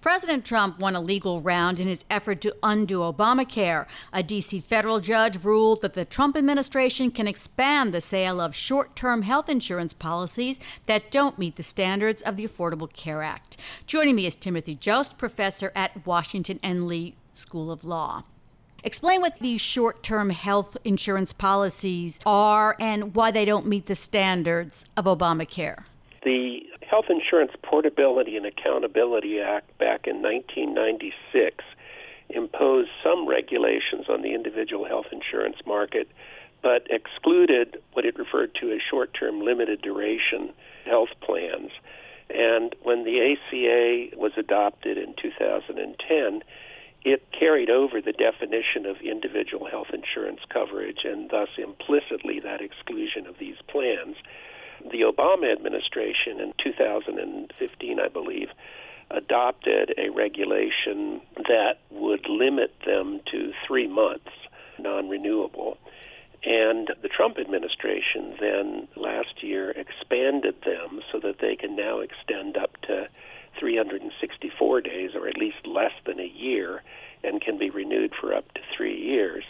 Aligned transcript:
President 0.00 0.44
Trump 0.44 0.78
won 0.78 0.94
a 0.94 1.00
legal 1.00 1.40
round 1.40 1.80
in 1.80 1.88
his 1.88 2.04
effort 2.08 2.40
to 2.42 2.54
undo 2.62 3.00
Obamacare. 3.00 3.86
A 4.12 4.22
D.C. 4.22 4.60
federal 4.60 5.00
judge 5.00 5.44
ruled 5.44 5.82
that 5.82 5.94
the 5.94 6.04
Trump 6.04 6.36
administration 6.36 7.10
can 7.10 7.26
expand 7.26 7.92
the 7.92 8.00
sale 8.00 8.40
of 8.40 8.54
short 8.54 8.94
term 8.94 9.22
health 9.22 9.48
insurance 9.48 9.92
policies 9.92 10.60
that 10.86 11.10
don't 11.10 11.38
meet 11.38 11.56
the 11.56 11.64
standards 11.64 12.22
of 12.22 12.36
the 12.36 12.46
Affordable 12.46 12.92
Care 12.92 13.24
Act. 13.24 13.56
Joining 13.86 14.14
me 14.14 14.26
is 14.26 14.36
Timothy 14.36 14.76
Jost, 14.76 15.18
professor 15.18 15.72
at 15.74 16.06
Washington 16.06 16.60
and 16.62 16.86
Lee 16.86 17.16
School 17.32 17.70
of 17.70 17.84
Law. 17.84 18.22
Explain 18.84 19.20
what 19.20 19.40
these 19.40 19.60
short 19.60 20.04
term 20.04 20.30
health 20.30 20.76
insurance 20.84 21.32
policies 21.32 22.20
are 22.24 22.76
and 22.78 23.16
why 23.16 23.32
they 23.32 23.44
don't 23.44 23.66
meet 23.66 23.86
the 23.86 23.96
standards 23.96 24.84
of 24.96 25.06
Obamacare. 25.06 25.84
The 26.22 26.57
Health 26.88 27.06
Insurance 27.10 27.52
Portability 27.62 28.36
and 28.38 28.46
Accountability 28.46 29.40
Act 29.40 29.76
back 29.76 30.06
in 30.06 30.22
1996 30.22 31.62
imposed 32.30 32.88
some 33.04 33.28
regulations 33.28 34.06
on 34.08 34.22
the 34.22 34.34
individual 34.34 34.86
health 34.86 35.06
insurance 35.12 35.56
market, 35.66 36.08
but 36.62 36.86
excluded 36.88 37.76
what 37.92 38.06
it 38.06 38.18
referred 38.18 38.54
to 38.54 38.72
as 38.72 38.80
short 38.90 39.12
term 39.12 39.40
limited 39.42 39.82
duration 39.82 40.50
health 40.86 41.10
plans. 41.20 41.70
And 42.30 42.74
when 42.82 43.04
the 43.04 43.36
ACA 43.36 44.16
was 44.18 44.32
adopted 44.38 44.96
in 44.96 45.14
2010, 45.20 46.42
it 47.04 47.22
carried 47.38 47.68
over 47.68 48.00
the 48.00 48.12
definition 48.12 48.86
of 48.86 48.96
individual 49.02 49.66
health 49.66 49.88
insurance 49.92 50.40
coverage 50.48 51.04
and 51.04 51.28
thus 51.30 51.48
implicitly 51.58 52.40
that 52.40 52.62
exclusion 52.62 53.26
of 53.26 53.38
these 53.38 53.56
plans 53.68 54.16
the 54.82 55.02
Obama 55.02 55.52
administration 55.52 56.40
in 56.40 56.52
2015, 56.62 58.00
I 58.00 58.08
believe, 58.08 58.48
adopted 59.10 59.94
a 59.96 60.10
regulation 60.10 61.20
that 61.36 61.78
would 61.90 62.28
limit 62.28 62.74
them 62.84 63.20
to 63.32 63.52
three 63.66 63.86
months, 63.86 64.30
non 64.78 65.08
renewable. 65.08 65.78
And 66.44 66.88
the 67.02 67.08
Trump 67.08 67.38
administration 67.38 68.36
then 68.40 68.88
last 68.96 69.42
year 69.42 69.70
expanded 69.70 70.54
them 70.64 71.00
so 71.10 71.18
that 71.20 71.40
they 71.40 71.56
can 71.56 71.74
now 71.74 71.98
extend 72.00 72.56
up 72.56 72.80
to 72.82 73.08
364 73.58 74.80
days, 74.82 75.10
or 75.14 75.26
at 75.26 75.36
least 75.36 75.66
less 75.66 75.92
than 76.06 76.20
a 76.20 76.26
year, 76.26 76.82
and 77.24 77.40
can 77.40 77.58
be 77.58 77.70
renewed 77.70 78.14
for 78.20 78.32
up 78.32 78.52
to 78.54 78.60
three 78.76 78.96
years. 78.96 79.44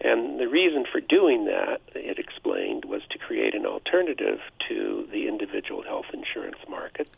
And 0.00 0.38
the 0.38 0.48
reason 0.48 0.84
for 0.90 1.00
doing 1.00 1.46
that, 1.46 1.80
it 1.94 2.18
explained, 2.18 2.84
was 2.84 3.02
to 3.10 3.18
create 3.18 3.54
an 3.54 3.64
alternative 3.64 4.40
to 4.68 5.08
the 5.10 5.26
individual 5.26 5.82
health 5.82 6.06
insurance 6.12 6.58
market. 6.68 7.08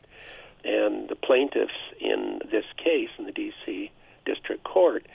And 0.65 1.09
the 1.09 1.17
plaintiffs 1.17 1.73
in 2.01 2.41
this 2.51 2.65
case 2.77 3.11
in 3.19 3.27
the 3.27 3.33
D.C. 3.33 3.91
District 4.25 4.62
Court 4.65 5.07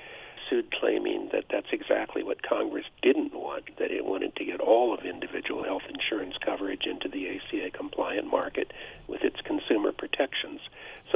sued 0.50 0.72
claiming 0.72 1.30
that 1.32 1.46
that's 1.50 1.72
exactly 1.72 2.24
what 2.24 2.44
Congress 2.44 2.86
didn't 3.02 3.34
want, 3.34 3.78
that 3.78 3.92
it 3.92 4.06
wanted 4.06 4.36
to 4.36 4.46
get 4.46 4.60
all 4.60 4.94
of 4.94 5.06
individual 5.06 5.64
health 5.64 5.84
insurance 5.88 6.36
coverage 6.44 6.86
into 6.86 7.08
the 7.08 7.30
ACA 7.30 7.72
compliant 7.72 8.30
market 8.30 8.72
with 9.08 9.24
its 9.24 9.40
consumer 9.42 9.92
protections. 9.92 10.33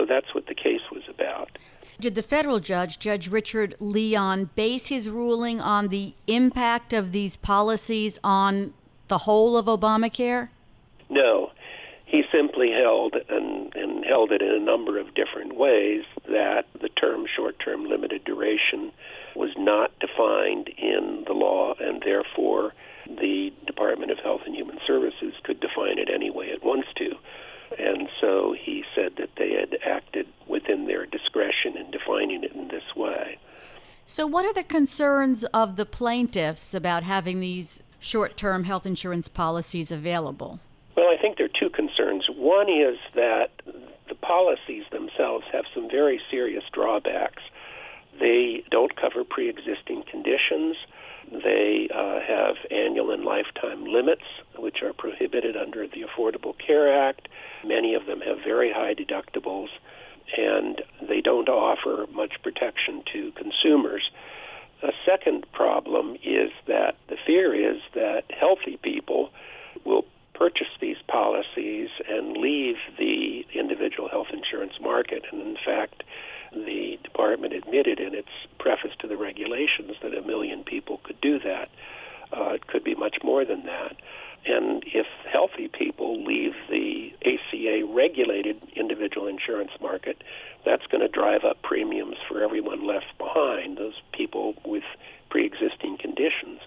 That's 0.08 0.34
what 0.34 0.48
the 0.48 0.56
case 0.56 0.82
was 0.92 1.04
about. 1.10 1.58
Did 2.00 2.16
the 2.16 2.24
federal 2.24 2.60
judge, 2.60 3.00
Judge 3.00 3.28
Richard 3.28 3.76
Leon, 3.80 4.52
base 4.56 4.88
his 4.88 5.10
ruling 5.10 5.60
on 5.60 5.88
the 5.88 6.14
impact 6.28 6.94
of 6.94 7.12
these 7.12 7.36
policies 7.36 8.20
on 8.24 8.74
the 9.08 9.20
whole 9.20 9.58
of 9.58 9.66
Obamacare? 9.66 10.50
No. 11.10 11.52
He 12.06 12.24
simply 12.32 12.72
held 12.72 13.16
and, 13.30 13.76
and 13.76 14.06
held 14.06 14.32
it 14.32 14.42
in 14.42 14.52
a 14.52 14.60
number 14.60 14.98
of 15.00 15.14
different 15.14 15.58
ways 15.58 16.04
that 16.30 16.66
the 16.80 16.90
term 16.90 17.26
short 17.36 17.60
term 17.60 17.86
limited 17.86 18.24
duration 18.24 18.92
was 19.36 19.52
not 19.58 19.92
defined 20.00 20.70
in 20.78 21.24
the 21.28 21.34
law 21.34 21.74
and 21.80 22.02
therefore 22.04 22.74
the 23.08 23.52
Department 23.66 24.12
of 24.12 24.20
Health 24.20 24.42
and 24.46 24.56
Human 24.56 24.80
Services 24.86 25.34
could 25.44 25.60
define 25.60 25.98
it 25.98 26.10
any 26.14 26.30
way 26.30 26.48
it 26.48 26.64
wants 26.64 26.88
to. 26.98 27.16
And 27.78 28.10
so 28.22 28.56
he 28.58 28.84
said 28.96 29.14
that 29.18 29.32
they 29.38 29.52
had 29.52 29.78
acted 29.86 30.28
within 30.48 30.88
their 30.88 31.06
discretion 31.06 31.78
in 31.78 31.92
defining 31.92 32.44
it 32.44 32.54
in 32.54 32.70
this 32.70 32.96
way. 32.96 33.38
So, 34.18 34.26
what 34.26 34.46
are 34.46 34.54
the 34.54 34.64
concerns 34.64 35.44
of 35.54 35.76
the 35.76 35.86
plaintiffs 35.86 36.74
about 36.74 37.04
having 37.04 37.40
these 37.40 37.84
short 38.00 38.36
term 38.36 38.64
health 38.64 38.88
insurance 38.88 39.28
policies 39.28 39.92
available? 39.92 40.60
Well, 40.96 41.06
I 41.12 41.22
think 41.22 41.38
there 41.38 41.46
are 41.46 41.60
two 41.60 41.70
concerns. 41.70 42.26
One 42.36 42.68
is 42.68 42.98
that 43.14 43.52
the 44.10 44.16
policies 44.16 44.86
themselves 44.92 45.46
have 45.54 45.66
some 45.72 45.88
very 45.88 46.20
serious 46.32 46.64
drawbacks. 46.74 47.44
They 48.20 48.64
don't 48.72 48.96
cover 48.96 49.24
pre 49.24 49.50
existing 49.50 50.06
conditions. 50.10 50.78
They 51.32 51.88
uh, 51.94 52.20
have 52.28 52.56
annual 52.72 53.12
and 53.12 53.24
lifetime 53.24 53.86
limits, 53.86 54.26
which 54.58 54.82
are 54.82 54.94
prohibited 54.94 55.56
under 55.56 55.86
the 55.86 56.02
Affordable 56.02 56.58
Care 56.58 57.08
Act. 57.08 57.28
Many 57.64 57.94
of 57.94 58.08
them 58.08 58.22
have 58.22 58.38
very 58.44 58.74
high 58.74 58.96
deductibles, 58.96 59.68
and 60.36 60.82
they 61.08 61.22
don't 61.22 61.50
offer 61.50 62.06
much 62.12 62.34
protection 62.44 63.04
to 63.14 63.32
consumers. 63.32 64.10
A 64.84 64.92
second 65.06 65.46
problem 65.54 66.18
is 66.24 66.52
that 66.68 66.96
the 67.10 67.18
fear 67.26 67.54
is 67.54 67.82
that 67.96 68.24
healthy 68.30 68.78
people 68.82 69.32
will 69.86 70.06
purchase 70.34 70.68
these 70.80 70.98
policies 71.08 71.90
and 72.08 72.38
leave 72.38 72.76
the 73.00 73.44
individual 73.56 74.08
health 74.08 74.28
insurance 74.32 74.74
market. 74.80 75.24
And 75.32 75.42
in 75.42 75.58
fact, 75.66 76.04
the 76.54 77.00
department 77.04 77.54
admitted 77.54 78.00
in 78.00 78.14
its 78.14 78.30
preface 78.60 78.92
to 79.00 79.08
the 79.08 79.18
regulations 79.18 79.94
that 80.04 80.14
a 80.14 80.22
million 80.22 80.64
people 80.64 81.00
could 81.04 81.20
do 81.22 81.40
that. 81.40 81.70
Uh, 82.32 82.52
it 82.52 82.68
could 82.68 82.84
be 82.84 82.94
much 82.96 83.18
more 83.24 83.46
than 83.46 83.66
that. 83.66 83.96
And 84.48 84.84
if 84.86 85.06
healthy 85.32 85.68
people 85.68 86.24
leave 86.24 86.54
the 86.70 87.14
ACA 87.26 87.86
regulated 87.86 88.62
individual 88.76 89.28
insurance 89.28 89.72
market, 89.82 90.24
that's 90.66 90.86
going 90.88 91.02
to 91.02 91.10
drive 91.10 91.44
up 91.44 91.62
premiums 91.64 92.18
for 92.28 92.42
everyone 92.42 92.86
left 92.86 93.18
behind, 93.18 93.78
those 93.78 94.02
people 94.14 94.56
with 94.66 94.84
pre 95.30 95.46
existing 95.46 95.98
conditions. 95.98 96.62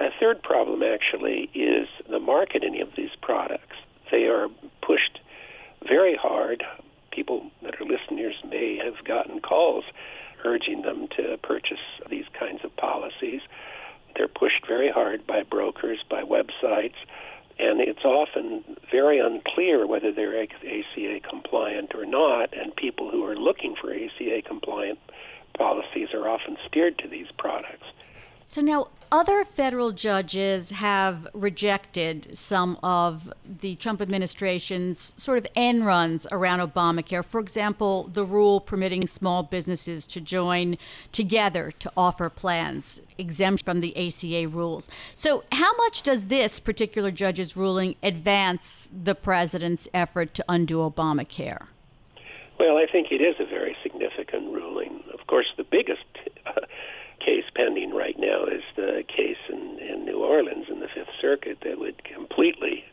A 0.00 0.10
third 0.20 0.42
problem 0.42 0.82
actually 0.82 1.50
is 1.54 1.88
the 2.08 2.20
marketing 2.20 2.80
of 2.80 2.94
these 2.96 3.10
products. 3.20 3.76
They 4.10 4.26
are 4.26 4.48
pushed 4.80 5.20
very 5.86 6.14
hard. 6.14 6.62
People 7.10 7.50
that 7.62 7.80
are 7.80 7.84
listeners 7.84 8.34
may 8.48 8.76
have 8.76 9.04
gotten 9.04 9.40
calls 9.40 9.84
urging 10.44 10.82
them 10.82 11.08
to 11.16 11.36
purchase 11.42 11.82
these 12.08 12.26
kinds 12.38 12.64
of 12.64 12.76
policies. 12.76 13.40
They're 14.16 14.28
pushed 14.28 14.66
very 14.66 14.90
hard 14.90 15.26
by 15.26 15.42
brokers, 15.42 15.98
by 16.08 16.22
websites, 16.22 16.96
and 17.58 17.80
it's 17.80 18.04
often 18.04 18.64
very 18.90 19.18
unclear 19.18 19.86
whether 19.86 20.12
they're 20.12 20.42
ACA 20.42 21.20
compliant 21.28 21.94
or 21.94 22.06
not, 22.06 22.56
and 22.56 22.74
people 22.76 23.10
who 23.10 23.24
are 23.24 23.34
ACA 24.08 24.42
compliant 24.42 24.98
policies 25.56 26.08
are 26.14 26.28
often 26.28 26.56
steered 26.66 26.98
to 26.98 27.08
these 27.08 27.26
products. 27.36 27.84
So 28.46 28.62
now, 28.62 28.88
other 29.12 29.44
federal 29.44 29.92
judges 29.92 30.70
have 30.70 31.28
rejected 31.34 32.36
some 32.36 32.78
of 32.82 33.32
the 33.44 33.74
Trump 33.76 34.00
administration's 34.00 35.12
sort 35.16 35.38
of 35.38 35.46
end 35.54 35.84
runs 35.86 36.26
around 36.30 36.60
Obamacare. 36.60 37.24
For 37.24 37.40
example, 37.40 38.04
the 38.04 38.24
rule 38.24 38.60
permitting 38.60 39.06
small 39.06 39.42
businesses 39.42 40.06
to 40.08 40.20
join 40.20 40.78
together 41.12 41.70
to 41.78 41.92
offer 41.96 42.30
plans 42.30 43.00
exempt 43.18 43.64
from 43.64 43.80
the 43.80 43.94
ACA 43.96 44.48
rules. 44.48 44.88
So, 45.14 45.44
how 45.52 45.74
much 45.76 46.02
does 46.02 46.26
this 46.26 46.60
particular 46.60 47.10
judge's 47.10 47.56
ruling 47.56 47.96
advance 48.02 48.88
the 48.90 49.14
president's 49.14 49.88
effort 49.92 50.32
to 50.34 50.44
undo 50.48 50.78
Obamacare? 50.78 51.66
Well, 52.58 52.76
I 52.76 52.86
think 52.90 53.12
it 53.12 53.20
is 53.20 53.36
a 53.38 53.46
very 53.46 53.76
significant 53.82 54.52
ruling. 54.52 55.04
Of 55.14 55.26
course, 55.28 55.46
the 55.56 55.64
biggest 55.64 56.04
uh, 56.44 56.62
case 57.20 57.44
pending 57.54 57.94
right 57.94 58.18
now 58.18 58.44
is 58.46 58.62
the 58.74 59.04
case 59.06 59.38
in, 59.48 59.78
in 59.78 60.04
New 60.04 60.24
Orleans 60.24 60.66
in 60.68 60.80
the 60.80 60.88
Fifth 60.88 61.14
Circuit 61.20 61.58
that 61.62 61.78
would 61.78 62.02
completely 62.02 62.84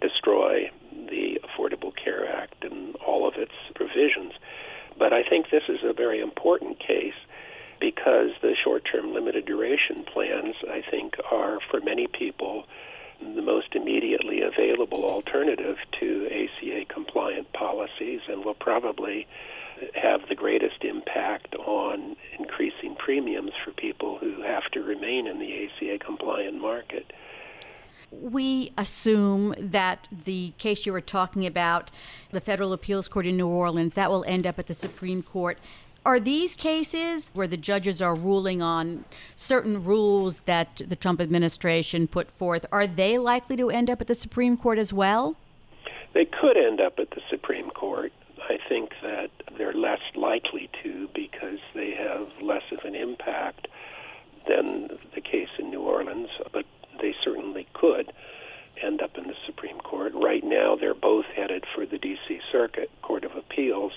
destroy 0.00 0.70
the 0.90 1.38
Affordable 1.44 1.92
Care 1.94 2.26
Act 2.26 2.64
and 2.64 2.96
all 2.96 3.28
of 3.28 3.34
its 3.36 3.52
provisions. 3.74 4.32
But 4.98 5.12
I 5.12 5.22
think 5.22 5.50
this 5.50 5.64
is 5.68 5.80
a 5.84 5.92
very 5.92 6.20
important 6.20 6.78
case 6.78 7.14
because 7.80 8.30
the 8.40 8.54
short 8.64 8.84
term 8.90 9.12
limited 9.12 9.44
duration 9.44 10.04
plans, 10.04 10.54
I 10.70 10.82
think, 10.90 11.16
are 11.30 11.58
for 11.70 11.80
many 11.80 12.06
people 12.06 12.64
the 13.20 13.42
most 13.42 13.74
immediately 13.74 14.42
available 14.42 15.04
alternative 15.04 15.76
to 16.00 16.21
policies 17.62 18.20
and 18.28 18.44
will 18.44 18.54
probably 18.54 19.26
have 19.94 20.20
the 20.28 20.34
greatest 20.34 20.82
impact 20.82 21.54
on 21.56 22.16
increasing 22.38 22.94
premiums 22.96 23.52
for 23.64 23.72
people 23.72 24.18
who 24.18 24.42
have 24.42 24.64
to 24.72 24.80
remain 24.82 25.26
in 25.26 25.38
the 25.38 25.64
ACA 25.64 26.04
compliant 26.04 26.60
market. 26.60 27.12
We 28.10 28.72
assume 28.76 29.54
that 29.58 30.08
the 30.24 30.52
case 30.58 30.86
you 30.86 30.92
were 30.92 31.00
talking 31.00 31.46
about, 31.46 31.90
the 32.30 32.40
Federal 32.40 32.72
Appeals 32.72 33.08
Court 33.08 33.26
in 33.26 33.36
New 33.36 33.48
Orleans, 33.48 33.94
that 33.94 34.10
will 34.10 34.24
end 34.26 34.46
up 34.46 34.58
at 34.58 34.66
the 34.66 34.74
Supreme 34.74 35.22
Court. 35.22 35.58
Are 36.04 36.18
these 36.18 36.54
cases 36.56 37.30
where 37.32 37.46
the 37.46 37.56
judges 37.56 38.02
are 38.02 38.14
ruling 38.14 38.60
on 38.60 39.04
certain 39.36 39.84
rules 39.84 40.40
that 40.40 40.82
the 40.86 40.96
Trump 40.96 41.20
administration 41.20 42.08
put 42.08 42.30
forth, 42.30 42.66
are 42.72 42.88
they 42.88 43.18
likely 43.18 43.56
to 43.56 43.70
end 43.70 43.88
up 43.88 44.00
at 44.00 44.08
the 44.08 44.14
Supreme 44.14 44.56
Court 44.56 44.78
as 44.78 44.92
well? 44.92 45.36
They 46.14 46.24
could 46.24 46.56
end 46.56 46.80
up 46.80 46.98
at 46.98 47.10
the 47.10 47.22
Supreme 47.30 47.70
Court. 47.70 48.12
I 48.48 48.58
think 48.68 48.90
that 49.02 49.30
they're 49.56 49.72
less 49.72 50.00
likely 50.14 50.68
to 50.82 51.08
because 51.14 51.58
they 51.74 51.92
have 51.92 52.28
less 52.42 52.64
of 52.70 52.84
an 52.84 52.94
impact 52.94 53.68
than 54.48 54.98
the 55.14 55.20
case 55.20 55.48
in 55.58 55.70
New 55.70 55.80
Orleans, 55.80 56.28
but 56.52 56.64
they 57.00 57.14
certainly 57.24 57.66
could 57.72 58.12
end 58.82 59.00
up 59.00 59.16
in 59.16 59.24
the 59.24 59.34
Supreme 59.46 59.78
Court. 59.78 60.12
Right 60.14 60.42
now, 60.44 60.76
they're 60.76 60.94
both 60.94 61.26
headed 61.26 61.64
for 61.74 61.86
the 61.86 61.98
D.C. 61.98 62.40
Circuit 62.50 62.90
Court 63.02 63.24
of 63.24 63.36
Appeals, 63.36 63.92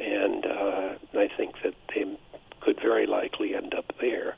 and 0.00 0.44
uh, 0.44 0.94
I 1.14 1.28
think 1.36 1.54
that 1.62 1.74
they 1.94 2.18
could 2.60 2.80
very 2.80 3.06
likely 3.06 3.54
end 3.54 3.74
up 3.74 3.92
there. 4.00 4.36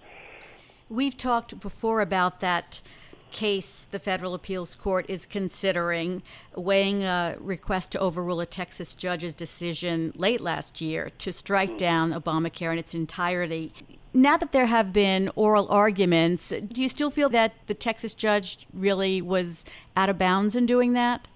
We've 0.88 1.16
talked 1.16 1.60
before 1.60 2.00
about 2.00 2.40
that 2.40 2.82
case 3.30 3.86
the 3.90 3.98
federal 3.98 4.34
appeals 4.34 4.74
court 4.74 5.06
is 5.08 5.26
considering 5.26 6.22
weighing 6.54 7.04
a 7.04 7.36
request 7.38 7.92
to 7.92 7.98
overrule 7.98 8.40
a 8.40 8.46
Texas 8.46 8.94
judge's 8.94 9.34
decision 9.34 10.12
late 10.16 10.40
last 10.40 10.80
year 10.80 11.10
to 11.18 11.32
strike 11.32 11.70
hmm. 11.70 11.76
down 11.76 12.12
Obamacare 12.12 12.72
in 12.72 12.78
its 12.78 12.94
entirety. 12.94 13.72
Now 14.12 14.36
that 14.36 14.52
there 14.52 14.66
have 14.66 14.92
been 14.92 15.30
oral 15.36 15.68
arguments, 15.68 16.50
do 16.50 16.82
you 16.82 16.88
still 16.88 17.10
feel 17.10 17.28
that 17.28 17.54
the 17.66 17.74
Texas 17.74 18.14
judge 18.14 18.66
really 18.72 19.22
was 19.22 19.64
out 19.96 20.08
of 20.08 20.18
bounds 20.18 20.56
in 20.56 20.66
doing 20.66 20.94
that? 20.94 21.28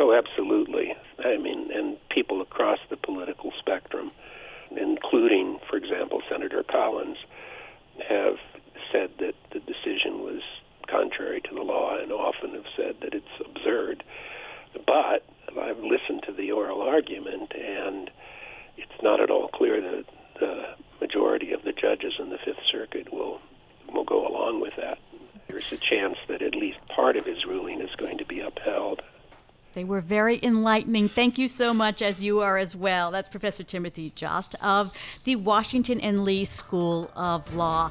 Oh, 0.00 0.14
absolutely. 0.14 0.94
I 1.22 1.36
mean, 1.36 1.70
and 1.72 1.98
people 2.08 2.40
across 2.40 2.78
the 2.88 2.96
political 2.96 3.52
spectrum, 3.58 4.10
including, 4.70 5.58
for 5.68 5.76
example, 5.76 6.22
Senator 6.30 6.62
Collins, 6.62 7.18
have 8.08 8.36
said 8.90 9.10
that 9.18 9.34
the 9.52 9.60
decision 9.60 10.20
was 10.20 10.40
contrary 11.22 11.40
to 11.42 11.54
the 11.54 11.62
law 11.62 11.96
and 11.98 12.12
often 12.12 12.52
have 12.52 12.64
said 12.76 12.96
that 13.00 13.14
it's 13.14 13.26
absurd. 13.40 14.02
But 14.86 15.24
I've 15.60 15.78
listened 15.78 16.22
to 16.26 16.32
the 16.32 16.50
oral 16.52 16.80
argument, 16.82 17.52
and 17.54 18.10
it's 18.76 19.02
not 19.02 19.20
at 19.20 19.30
all 19.30 19.48
clear 19.48 19.80
that 19.80 20.04
the 20.40 20.64
majority 21.00 21.52
of 21.52 21.62
the 21.62 21.72
judges 21.72 22.14
in 22.18 22.30
the 22.30 22.38
Fifth 22.44 22.62
Circuit 22.70 23.12
will 23.12 23.40
will 23.92 24.04
go 24.04 24.26
along 24.26 24.60
with 24.60 24.74
that. 24.76 24.98
There's 25.48 25.70
a 25.70 25.76
chance 25.76 26.16
that 26.28 26.40
at 26.40 26.54
least 26.54 26.78
part 26.88 27.16
of 27.16 27.26
his 27.26 27.44
ruling 27.44 27.82
is 27.82 27.94
going 27.96 28.16
to 28.18 28.24
be 28.24 28.40
upheld. 28.40 29.02
They 29.74 29.84
were 29.84 30.00
very 30.00 30.40
enlightening. 30.42 31.08
Thank 31.08 31.36
you 31.36 31.46
so 31.46 31.74
much, 31.74 32.00
as 32.00 32.22
you 32.22 32.40
are 32.40 32.56
as 32.56 32.74
well. 32.74 33.10
That's 33.10 33.28
Professor 33.28 33.62
Timothy 33.62 34.10
Jost 34.10 34.54
of 34.62 34.92
the 35.24 35.36
Washington 35.36 36.00
and 36.00 36.24
Lee 36.24 36.44
School 36.44 37.10
of 37.14 37.54
Law. 37.54 37.90